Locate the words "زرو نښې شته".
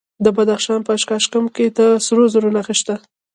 2.33-2.95